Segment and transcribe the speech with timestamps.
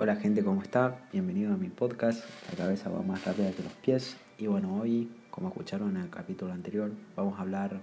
[0.00, 0.96] Hola gente, ¿cómo está?
[1.12, 2.22] Bienvenido a mi podcast,
[2.52, 4.16] La cabeza va más rápida que los pies.
[4.38, 7.80] Y bueno, hoy, como escucharon en el capítulo anterior, vamos a hablar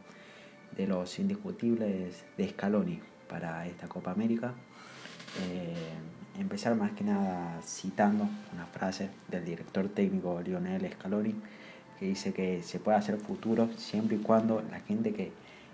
[0.78, 4.54] de los indiscutibles de Scaloni para esta Copa América.
[5.42, 5.74] Eh,
[6.40, 11.36] empezar más que nada citando una frase del director técnico Lionel Scaloni,
[12.00, 15.34] que dice que se puede hacer futuro siempre y cuando la gente que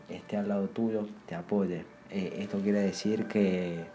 [0.09, 1.85] esté al lado tuyo te apoye.
[2.09, 3.85] Eh, esto quiere decir que,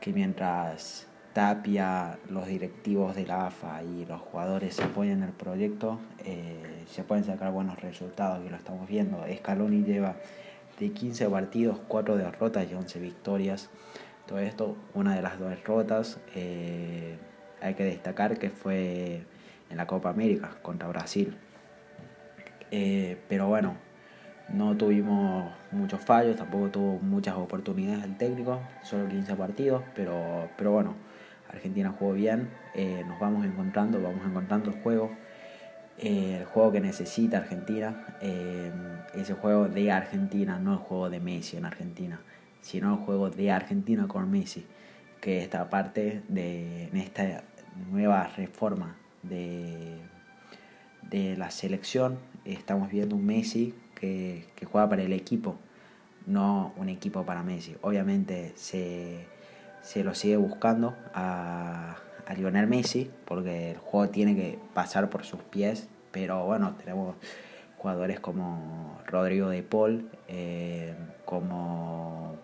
[0.00, 1.06] que mientras
[1.36, 7.24] Tapia, los directivos de la AFA y los jugadores apoyan el proyecto, eh, se pueden
[7.24, 9.22] sacar buenos resultados y lo estamos viendo.
[9.36, 10.16] Scaloni lleva
[10.80, 13.68] de 15 partidos, 4 derrotas y 11 victorias.
[14.26, 17.18] Todo esto, una de las dos derrotas, eh,
[17.60, 19.26] hay que destacar que fue
[19.68, 21.36] en la Copa América contra Brasil.
[22.70, 23.76] Eh, pero bueno,
[24.48, 30.72] no tuvimos muchos fallos, tampoco tuvo muchas oportunidades el técnico, solo 15 partidos, pero, pero
[30.72, 30.94] bueno
[31.50, 35.10] Argentina jugó bien, eh, nos vamos encontrando, vamos encontrando el juego,
[35.98, 38.70] eh, el juego que necesita Argentina, eh,
[39.14, 42.20] ese juego de Argentina, no el juego de Messi en Argentina,
[42.60, 44.66] sino el juego de Argentina con Messi,
[45.20, 47.42] que esta parte de esta
[47.90, 49.98] nueva reforma de,
[51.02, 55.56] de la selección, estamos viendo un Messi que, que juega para el equipo,
[56.26, 57.76] no un equipo para Messi.
[57.82, 59.35] Obviamente se
[59.86, 61.96] se lo sigue buscando a,
[62.36, 67.14] Lionel Messi, porque el juego tiene que pasar por sus pies, pero bueno, tenemos
[67.78, 70.92] jugadores como Rodrigo de Paul, eh,
[71.24, 72.34] como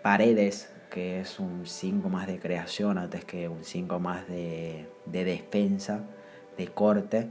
[0.00, 5.24] Paredes, que es un 5 más de creación antes que un 5 más de, de,
[5.24, 6.02] defensa,
[6.56, 7.28] de corte.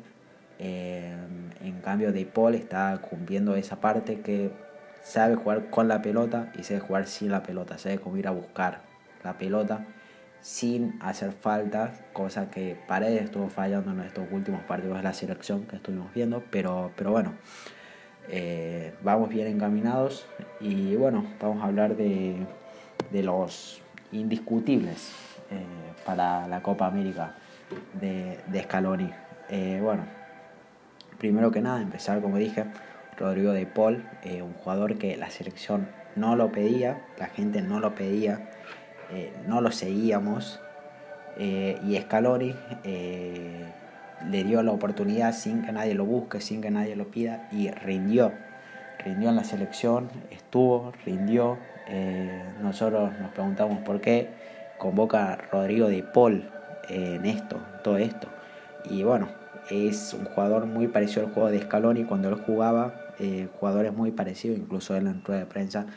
[0.59, 1.15] Eh,
[1.63, 4.51] en cambio, De Paul está cumpliendo esa parte que
[5.07, 8.31] sabe jugar con la pelota y sabe jugar sin la pelota, sabe cómo ir a
[8.31, 8.81] buscar
[9.23, 9.85] la pelota
[10.41, 15.65] sin hacer falta, cosa que Paredes estuvo fallando en estos últimos partidos de la selección
[15.65, 17.33] que estuvimos viendo, pero, pero bueno,
[18.27, 20.27] eh, vamos bien encaminados
[20.59, 22.45] y bueno, vamos a hablar de,
[23.09, 23.81] de los
[24.11, 25.13] indiscutibles
[25.51, 25.63] eh,
[26.05, 27.33] para la Copa América
[27.93, 29.09] de, de Scaloni.
[29.49, 30.03] Eh, bueno,
[31.17, 32.65] primero que nada, empezar como dije,
[33.17, 37.79] Rodrigo de Paul, eh, un jugador que la selección no lo pedía, la gente no
[37.79, 38.49] lo pedía,
[39.11, 40.59] eh, no lo seguíamos.
[41.39, 46.95] Eh, y Scaloni le dio la oportunidad sin que nadie lo busque, sin que nadie
[46.95, 48.31] lo pida y rindió.
[49.03, 51.57] Rindió en la selección, estuvo, rindió.
[52.61, 54.29] nosotros nos preguntamos por qué
[54.79, 56.49] convoca a Rodrigo de Paul
[56.89, 58.27] en esto, todo esto.
[58.89, 59.27] Y bueno,
[59.69, 64.11] es un jugador muy parecido al juego de Scaloni cuando él jugaba eh, jugadores muy
[64.11, 65.87] parecidos, incluso él en rueda de prensa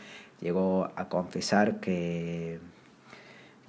[0.41, 2.59] llegó a confesar que,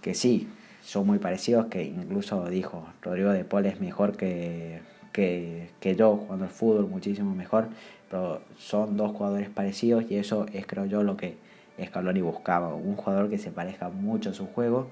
[0.01, 0.47] que sí,
[0.81, 4.81] son muy parecidos, que incluso dijo, Rodrigo de Paul es mejor que,
[5.11, 7.67] que, que yo jugando al fútbol, muchísimo mejor,
[8.09, 11.37] pero son dos jugadores parecidos y eso es creo yo lo que
[11.83, 14.87] Scaloni buscaba, un jugador que se parezca mucho a su juego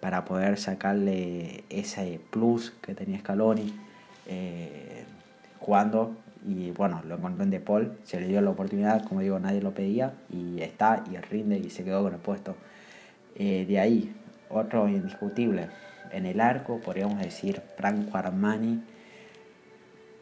[0.00, 3.74] para poder sacarle ese plus que tenía Scaloni
[4.26, 5.04] eh,
[5.58, 6.16] jugando
[6.46, 9.60] y bueno, lo encontró en De Paul, se le dio la oportunidad, como digo, nadie
[9.60, 12.56] lo pedía y está y rinde y se quedó con el puesto.
[13.34, 14.14] Eh, de ahí,
[14.48, 15.68] otro indiscutible,
[16.12, 18.82] en el arco podríamos decir Franco Armani,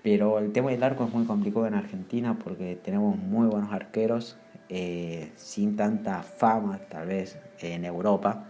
[0.02, 4.36] pero el tema del arco es muy complicado en Argentina porque tenemos muy buenos arqueros,
[4.68, 8.44] eh, sin tanta fama tal vez en Europa,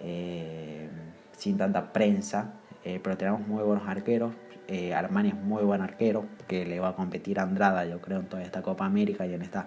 [0.00, 0.88] eh,
[1.36, 4.34] sin tanta prensa, pero tenemos muy buenos arqueros,
[4.68, 8.20] eh, Armani es muy buen arquero, que le va a competir a Andrada, yo creo,
[8.20, 9.66] en toda esta Copa América y en estas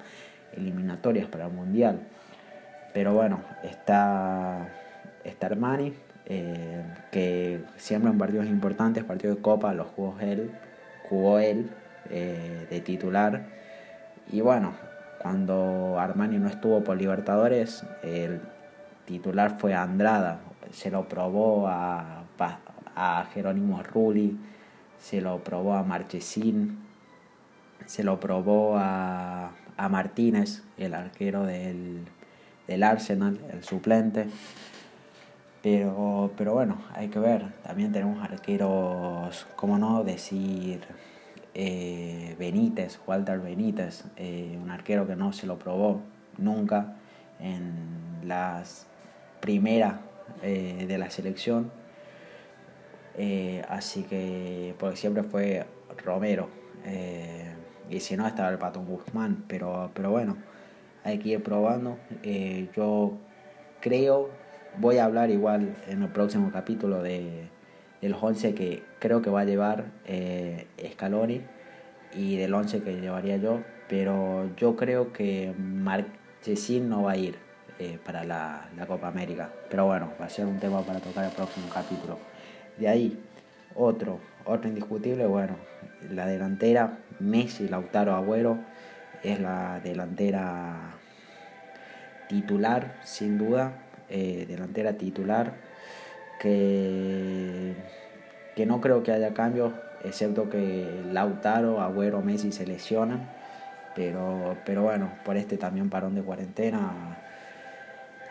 [0.55, 1.99] eliminatorias para el Mundial.
[2.93, 4.69] Pero bueno, está,
[5.23, 5.93] está Armani,
[6.25, 10.51] eh, que siempre en partidos importantes, partidos de Copa, los jugó él,
[11.07, 11.69] jugó él
[12.09, 13.45] eh, de titular.
[14.31, 14.73] Y bueno,
[15.19, 18.41] cuando Armani no estuvo por Libertadores, el
[19.05, 20.39] titular fue Andrada,
[20.71, 22.23] se lo probó a,
[22.95, 24.37] a Jerónimo Rulli
[24.99, 26.79] se lo probó a Marchesín,
[27.85, 32.05] se lo probó a, a Martínez, el arquero del,
[32.67, 34.27] del, Arsenal, el suplente.
[35.61, 37.53] Pero, pero bueno, hay que ver.
[37.63, 40.81] También tenemos arqueros, como no decir,
[41.53, 46.01] eh, Benítez, Walter Benítez, eh, un arquero que no se lo probó
[46.37, 46.95] nunca
[47.39, 48.87] en las
[49.39, 49.95] primeras
[50.43, 51.71] eh, de la selección
[53.17, 55.65] eh, así que, porque siempre fue
[56.03, 56.49] Romero.
[56.85, 57.51] Eh,
[57.89, 59.43] y si no, estaba el Pato Guzmán.
[59.47, 60.37] Pero, pero bueno,
[61.03, 61.97] hay que ir probando.
[62.23, 63.17] Eh, yo
[63.81, 64.29] creo,
[64.77, 67.49] voy a hablar igual en el próximo capítulo de,
[68.01, 69.85] del 11 que creo que va a llevar
[70.93, 71.41] Scaloni
[72.13, 77.37] y del 11 que llevaría yo, pero yo creo que Marchesín no va a ir
[78.05, 79.51] para la, la, Copa América.
[79.69, 82.17] Pero bueno, va a ser un tema para tocar el próximo capítulo.
[82.77, 83.19] De ahí,
[83.75, 85.55] otro, otro indiscutible, bueno,
[86.11, 88.59] la delantera Messi, Lautaro, Agüero,
[89.23, 90.95] es la delantera
[92.29, 93.73] titular, sin duda,
[94.09, 95.53] eh, delantera titular,
[96.39, 97.73] que,
[98.55, 103.29] que no creo que haya cambios, excepto que Lautaro, Agüero, Messi se lesionan,
[103.95, 107.17] pero, pero bueno, por este también parón de cuarentena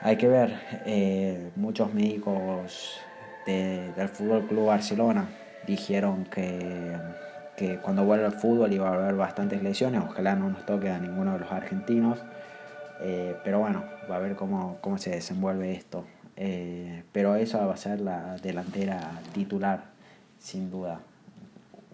[0.02, 0.54] hay que ver,
[0.84, 3.00] eh, muchos médicos
[3.46, 5.28] del Fútbol Club Barcelona
[5.66, 6.96] dijeron que,
[7.56, 10.98] que cuando vuelva al fútbol iba a haber bastantes lesiones, ojalá no nos toque a
[10.98, 12.18] ninguno de los argentinos,
[13.00, 16.04] eh, pero bueno, va a ver cómo, cómo se desenvuelve esto.
[16.36, 19.84] Eh, pero esa va a ser la delantera titular,
[20.38, 21.00] sin duda.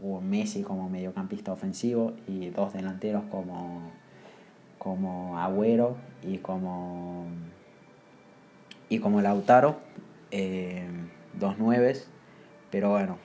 [0.02, 3.92] Hubo Messi como mediocampista ofensivo y dos delanteros como,
[4.78, 7.26] como Agüero y como,
[8.88, 9.76] y como Lautaro,
[10.32, 10.88] eh,
[11.38, 12.08] dos nueves,
[12.70, 13.18] pero bueno,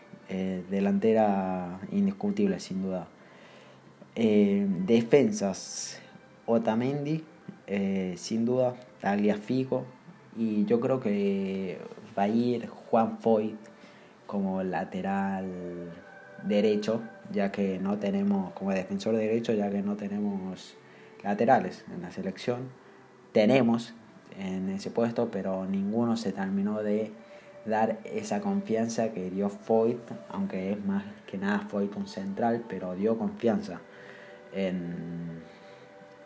[0.70, 3.08] delantera indiscutible sin duda.
[4.16, 6.00] defensas,
[6.46, 7.24] Otamendi
[7.68, 9.86] eh, sin duda, Tagliafico.
[10.36, 11.80] Y yo creo que
[12.18, 13.56] va a ir Juan Foy
[14.26, 15.46] como lateral
[16.44, 17.02] derecho,
[17.32, 20.76] ya que no tenemos, como defensor derecho, ya que no tenemos
[21.24, 22.70] laterales en la selección.
[23.34, 23.94] Tenemos
[24.40, 27.12] en ese puesto, pero ninguno se terminó de
[27.68, 30.00] dar esa confianza que dio Foyt,
[30.30, 33.82] aunque es más que nada Foyt un central, pero dio confianza
[34.54, 35.44] en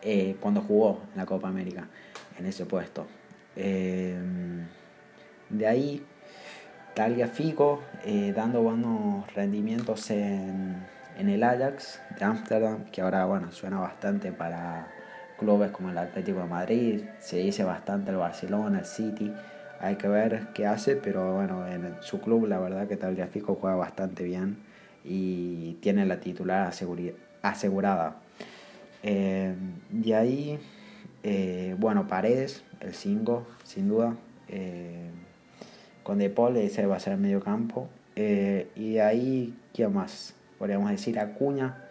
[0.02, 1.86] eh, cuando jugó en la Copa América,
[2.38, 3.06] en ese puesto.
[3.54, 4.16] Eh,
[5.48, 6.04] de ahí,
[6.94, 10.84] Tagliafico eh, dando buenos rendimientos en,
[11.18, 14.88] en el Ajax de Ámsterdam, que ahora bueno, suena bastante para
[15.38, 19.32] clubes como el Atlético de Madrid, se dice bastante el Barcelona, el City.
[19.82, 23.74] Hay que ver qué hace, pero bueno, en su club la verdad que Tagliafico juega
[23.74, 24.58] bastante bien
[25.04, 26.72] y tiene la titular
[27.42, 28.16] asegurada.
[29.02, 29.52] Eh,
[29.90, 30.60] de ahí,
[31.24, 34.14] eh, bueno, Paredes, el 5, sin duda.
[34.48, 35.10] Eh,
[36.04, 37.88] con De Paul, ese va a ser medio campo.
[38.14, 40.34] y de ahí, ¿quién más?
[40.60, 41.88] Podríamos decir Acuña.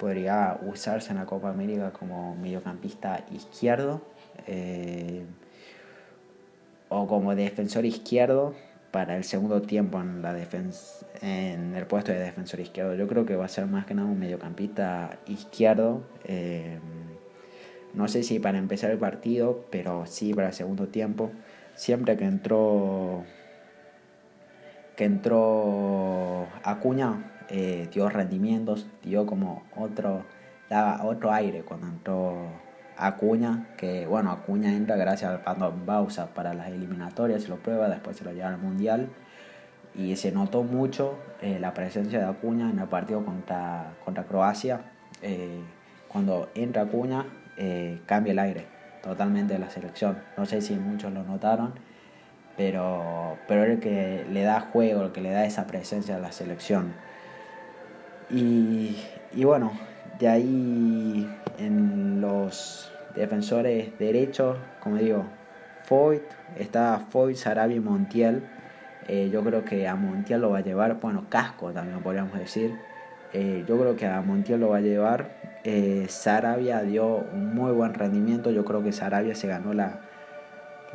[0.00, 4.02] Podría usarse en la Copa América como mediocampista izquierdo.
[6.90, 8.54] O como defensor izquierdo
[8.90, 10.36] para el segundo tiempo en la
[11.22, 12.94] en el puesto de defensor izquierdo.
[12.96, 16.02] Yo creo que va a ser más que nada un mediocampista izquierdo.
[16.24, 16.78] Eh,
[17.94, 21.30] no sé si para empezar el partido, pero sí para el segundo tiempo.
[21.74, 23.24] Siempre que entró
[24.96, 30.24] que entró Acuña eh, dio rendimientos, dio como otro
[30.68, 32.69] daba otro aire cuando entró
[33.00, 37.88] Acuña, que bueno, Acuña entra gracias al Pando Bausa para las eliminatorias, se lo prueba,
[37.88, 39.08] después se lo lleva al Mundial
[39.94, 44.82] y se notó mucho eh, la presencia de Acuña en el partido contra, contra Croacia.
[45.22, 45.60] Eh,
[46.08, 47.24] cuando entra Acuña,
[47.56, 48.66] eh, cambia el aire
[49.02, 50.18] totalmente de la selección.
[50.36, 51.72] No sé si muchos lo notaron,
[52.56, 56.32] pero, pero el que le da juego, el que le da esa presencia a la
[56.32, 56.92] selección.
[58.28, 59.02] Y,
[59.32, 59.72] y bueno,
[60.18, 65.24] de ahí en los defensores derechos, como digo,
[65.84, 66.22] Foyt,
[66.56, 68.42] está Foyt, Sarabia y Montiel.
[69.08, 72.74] Eh, yo creo que a Montiel lo va a llevar, bueno, Casco también podríamos decir.
[73.32, 75.60] Eh, yo creo que a Montiel lo va a llevar.
[75.64, 78.50] Eh, Sarabia dio un muy buen rendimiento.
[78.50, 80.00] Yo creo que Sarabia se ganó la,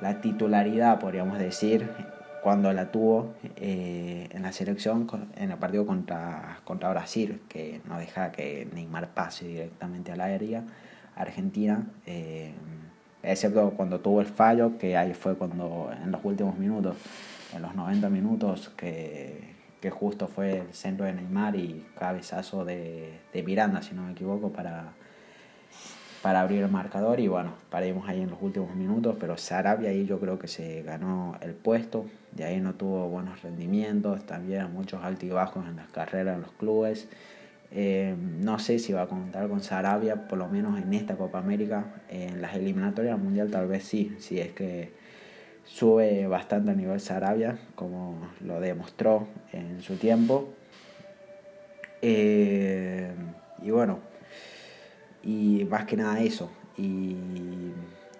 [0.01, 1.89] la titularidad, podríamos decir,
[2.45, 7.97] cuando la tuvo eh, en la selección en el partido contra, contra Brasil, que no
[7.97, 10.63] deja que Neymar pase directamente a la aérea
[11.15, 12.53] Argentina, eh,
[13.23, 16.95] excepto cuando tuvo el fallo, que ahí fue cuando en los últimos minutos,
[17.53, 23.19] en los 90 minutos, que, que justo fue el centro de Neymar y cabezazo de,
[23.33, 24.93] de Miranda, si no me equivoco, para
[26.25, 30.07] para abrir el marcador y bueno, paremos ahí en los últimos minutos, pero Sarabia ahí
[30.07, 35.03] yo creo que se ganó el puesto, de ahí no tuvo buenos rendimientos, también muchos
[35.03, 37.07] altibajos en las carreras en los clubes.
[37.77, 41.39] Eh, no sé si va a contar con Sarabia, por lo menos en esta Copa
[41.39, 44.93] América, en las eliminatorias mundial tal vez sí, si es que
[45.65, 50.53] sube bastante a nivel Sarabia, como lo demostró en su tiempo.
[52.01, 53.11] Eh,
[53.61, 53.99] y bueno,
[55.21, 56.49] y más que nada eso.
[56.77, 57.17] Y,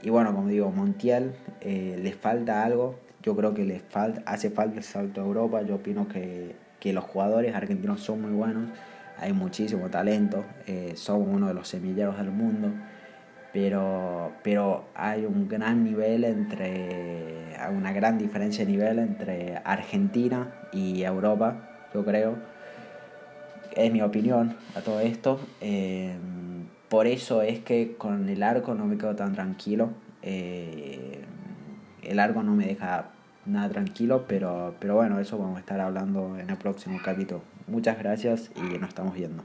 [0.01, 4.51] y bueno, como digo, Montiel eh, le falta algo yo creo que le falta, hace
[4.51, 5.63] falta el salto a Europa.
[5.63, 8.69] Yo opino que, que los jugadores argentinos son muy buenos,
[9.17, 12.72] hay muchísimo talento, eh, somos uno de los semilleros del mundo,
[13.53, 21.03] pero, pero hay un gran nivel entre, una gran diferencia de nivel entre Argentina y
[21.03, 22.36] Europa, yo creo.
[23.75, 25.39] Es mi opinión a todo esto.
[25.62, 26.17] Eh,
[26.89, 29.89] por eso es que con el arco no me quedo tan tranquilo.
[30.22, 31.24] Eh,
[32.03, 33.12] el arco no me deja
[33.45, 37.54] nada tranquilo, pero, pero bueno, eso vamos a estar hablando en el próximo capítulo.
[37.67, 39.43] Muchas gracias y nos estamos viendo.